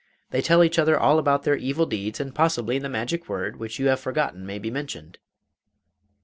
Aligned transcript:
They 0.31 0.41
tell 0.41 0.63
each 0.63 0.79
other 0.79 0.99
all 0.99 1.19
about 1.19 1.43
their 1.43 1.55
evil 1.55 1.85
deeds, 1.85 2.19
and 2.19 2.33
possibly 2.33 2.79
the 2.79 2.89
magic 2.89 3.29
word 3.29 3.57
which 3.57 3.77
you 3.77 3.85
have 3.89 3.99
forgotten 3.99 4.47
may 4.47 4.57
be 4.57 4.71
mentioned. 4.71 5.19